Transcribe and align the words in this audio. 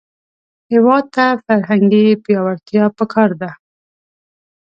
هېواد 0.71 1.05
ته 1.15 1.25
فرهنګي 1.45 2.05
پیاوړتیا 2.23 2.85
پکار 2.97 3.29
ده 3.41 3.51